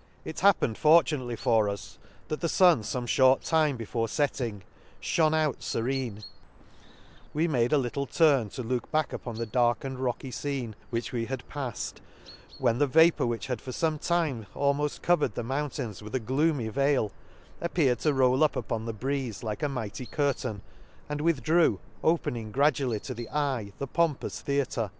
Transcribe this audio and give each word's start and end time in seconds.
—It 0.24 0.40
happened 0.40 0.76
fortunately 0.76 1.36
for 1.36 1.68
us 1.68 2.00
that 2.26 2.40
the 2.40 2.48
fun 2.48 2.82
fome 2.82 3.04
fhort 3.04 3.46
time 3.48 3.76
before 3.76 4.08
fetting, 4.08 4.62
fhone 5.00 5.32
out 5.32 5.60
ferene;— 5.60 6.24
we 7.32 7.46
made 7.46 7.72
a 7.72 7.78
little 7.78 8.04
turn 8.04 8.48
to 8.48 8.64
look 8.64 8.90
back 8.90 9.12
upon 9.12 9.36
the 9.36 9.46
dark 9.46 9.84
and 9.84 10.00
rocky 10.00 10.32
fcene 10.32 10.74
which 10.90 11.12
we 11.12 11.26
had 11.26 11.44
pafled, 11.48 11.98
when 12.58 12.78
the 12.78 12.88
vapour 12.88 13.26
which 13.28 13.46
had 13.46 13.60
for 13.60 13.70
fome 13.70 14.04
time 14.04 14.48
almofl 14.56 15.00
covered 15.02 15.36
the 15.36 15.44
mountains 15.44 16.02
with 16.02 16.16
a 16.16 16.18
gloomy 16.18 16.66
veil, 16.66 17.12
appeared 17.60 18.00
to 18.00 18.12
roll 18.12 18.42
up 18.42 18.56
upon 18.56 18.86
the 18.86 18.92
breeze 18.92 19.44
like 19.44 19.62
a 19.62 19.68
mighty 19.68 20.04
curtain, 20.04 20.62
and 21.08 21.20
withdrew/ 21.20 21.78
opening 22.02 22.50
gradually 22.50 22.98
to 22.98 23.14
the 23.14 23.28
eye 23.30 23.72
the 23.78 23.86
pompous 23.86 24.40
theatre. 24.40 24.90